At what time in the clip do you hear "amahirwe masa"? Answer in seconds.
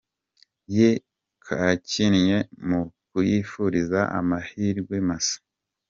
4.19-5.37